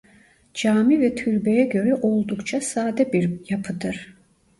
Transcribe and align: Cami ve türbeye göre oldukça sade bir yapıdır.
Cami 0.53 1.01
ve 1.01 1.15
türbeye 1.15 1.65
göre 1.65 1.95
oldukça 1.95 2.61
sade 2.61 3.13
bir 3.13 3.39
yapıdır. 3.49 4.15